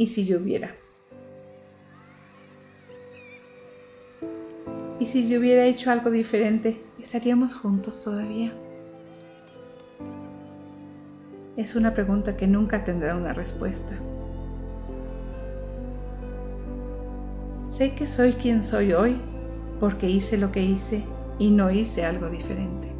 ¿Y 0.00 0.06
si 0.06 0.32
hubiera? 0.32 0.70
¿Y 5.00 5.06
si 5.06 5.28
yo 5.28 5.40
hubiera 5.40 5.64
hecho 5.64 5.90
algo 5.90 6.12
diferente? 6.12 6.80
¿Estaríamos 7.00 7.56
juntos 7.56 8.04
todavía? 8.04 8.52
Es 11.56 11.74
una 11.74 11.94
pregunta 11.94 12.36
que 12.36 12.46
nunca 12.46 12.84
tendrá 12.84 13.16
una 13.16 13.32
respuesta. 13.32 13.98
Sé 17.58 17.96
que 17.96 18.06
soy 18.06 18.34
quien 18.34 18.62
soy 18.62 18.92
hoy 18.92 19.16
porque 19.80 20.08
hice 20.08 20.38
lo 20.38 20.52
que 20.52 20.62
hice 20.62 21.04
y 21.40 21.50
no 21.50 21.72
hice 21.72 22.04
algo 22.04 22.30
diferente. 22.30 22.92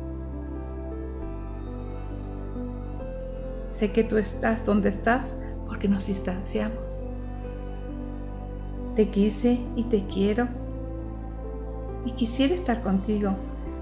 Sé 3.68 3.92
que 3.92 4.02
tú 4.02 4.16
estás 4.18 4.66
donde 4.66 4.88
estás 4.88 5.40
porque 5.68 5.88
nos 5.88 6.06
distanciamos. 6.06 7.00
Te 8.96 9.10
quise 9.10 9.60
y 9.76 9.84
te 9.84 10.04
quiero 10.06 10.48
y 12.04 12.12
quisiera 12.12 12.54
estar 12.54 12.82
contigo, 12.82 13.36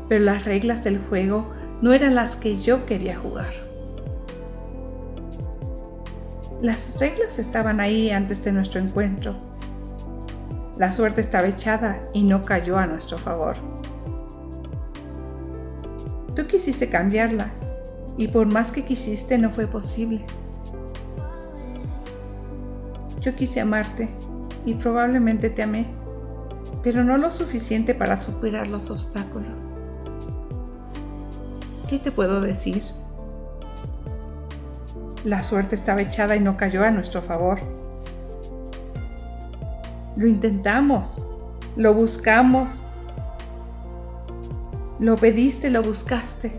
pero 0.08 0.24
las 0.24 0.44
reglas 0.44 0.84
del 0.84 0.98
juego 0.98 1.46
no 1.80 1.92
eran 1.92 2.14
las 2.14 2.36
que 2.36 2.60
yo 2.60 2.84
quería 2.84 3.16
jugar. 3.16 3.52
Las 6.60 6.98
reglas 6.98 7.38
estaban 7.38 7.80
ahí 7.80 8.10
antes 8.10 8.44
de 8.44 8.52
nuestro 8.52 8.80
encuentro. 8.80 9.36
La 10.76 10.90
suerte 10.90 11.20
estaba 11.20 11.46
echada 11.46 12.08
y 12.12 12.22
no 12.22 12.42
cayó 12.42 12.76
a 12.76 12.86
nuestro 12.86 13.16
favor. 13.18 13.56
Tú 16.34 16.46
quisiste 16.46 16.88
cambiarla 16.90 17.50
y 18.18 18.28
por 18.28 18.46
más 18.46 18.72
que 18.72 18.84
quisiste 18.84 19.38
no 19.38 19.50
fue 19.50 19.66
posible. 19.66 20.24
Yo 23.26 23.36
quise 23.36 23.60
amarte 23.60 24.08
y 24.64 24.72
probablemente 24.72 25.50
te 25.50 25.62
amé 25.62 25.86
pero 26.82 27.02
no 27.02 27.16
lo 27.16 27.32
suficiente 27.32 27.94
para 27.94 28.16
superar 28.16 28.68
los 28.68 28.92
obstáculos. 28.92 29.54
¿Qué 31.88 31.98
te 31.98 32.12
puedo 32.12 32.40
decir? 32.40 32.80
La 35.24 35.42
suerte 35.42 35.74
estaba 35.74 36.02
echada 36.02 36.36
y 36.36 36.40
no 36.40 36.56
cayó 36.56 36.84
a 36.84 36.92
nuestro 36.92 37.22
favor. 37.22 37.58
Lo 40.16 40.28
intentamos, 40.28 41.26
lo 41.74 41.92
buscamos, 41.92 42.86
lo 45.00 45.16
pediste, 45.16 45.70
lo 45.70 45.82
buscaste. 45.82 46.52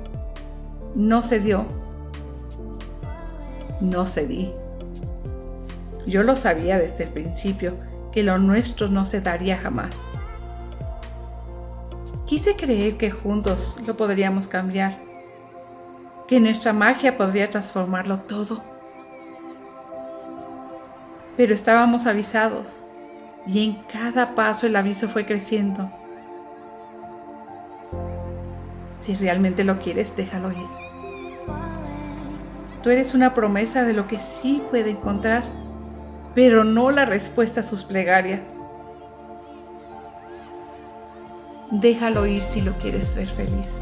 No 0.93 1.21
se 1.21 1.39
dio. 1.39 1.65
No 3.79 4.05
cedí. 4.05 4.53
Yo 6.07 6.23
lo 6.23 6.37
sabía 6.37 6.79
desde 6.79 7.03
el 7.03 7.09
principio 7.09 7.75
que 8.13 8.23
lo 8.23 8.37
nuestro 8.39 8.87
no 8.87 9.03
se 9.03 9.19
daría 9.19 9.57
jamás. 9.57 10.05
Quise 12.25 12.55
creer 12.55 12.97
que 12.97 13.11
juntos 13.11 13.77
lo 13.85 13.97
podríamos 13.97 14.47
cambiar, 14.47 14.97
que 16.29 16.39
nuestra 16.39 16.71
magia 16.71 17.17
podría 17.17 17.49
transformarlo 17.49 18.21
todo. 18.21 18.63
Pero 21.35 21.53
estábamos 21.53 22.05
avisados 22.05 22.87
y 23.45 23.65
en 23.65 23.73
cada 23.91 24.33
paso 24.33 24.65
el 24.65 24.77
aviso 24.77 25.09
fue 25.09 25.25
creciendo. 25.25 25.91
Si 28.95 29.13
realmente 29.13 29.65
lo 29.65 29.79
quieres, 29.79 30.15
déjalo 30.15 30.53
ir. 30.53 30.67
Tú 32.81 32.91
eres 32.91 33.13
una 33.13 33.33
promesa 33.33 33.83
de 33.83 33.91
lo 33.91 34.07
que 34.07 34.19
sí 34.19 34.63
puede 34.71 34.91
encontrar 34.91 35.43
pero 36.37 36.63
no 36.63 36.91
la 36.91 37.03
respuesta 37.03 37.61
a 37.61 37.63
sus 37.63 37.83
plegarias. 37.83 38.61
Déjalo 41.71 42.27
ir 42.27 42.43
si 42.43 42.61
lo 42.61 42.73
quieres 42.73 43.15
ver 43.15 43.27
feliz. 43.27 43.81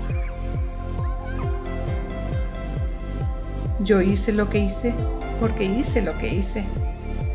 Yo 3.82 4.00
hice 4.00 4.32
lo 4.32 4.50
que 4.50 4.60
hice 4.60 4.94
porque 5.42 5.66
hice 5.66 6.02
lo 6.02 6.18
que 6.18 6.34
hice, 6.34 6.64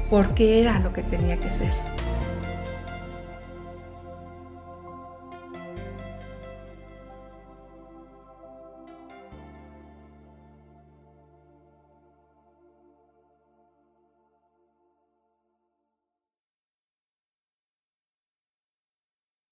porque 0.09 0.59
era 0.59 0.79
lo 0.79 0.95
que 0.95 1.03
tenía 1.03 1.39
que 1.39 1.51
ser. 1.51 1.75